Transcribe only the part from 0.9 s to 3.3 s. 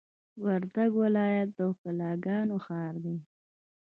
ولایت د ښکلاګانو ښار دی!